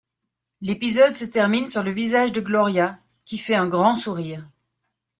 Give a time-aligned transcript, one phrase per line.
[0.61, 4.49] L'épisode se termine sur le visage de Gloria, qui fait un grand sourire.